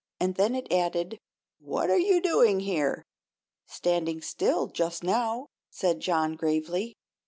[0.19, 1.19] And then it added:
[1.59, 3.05] "What are you doing here?"
[3.67, 6.95] "Standing still, just now," said John, gravely.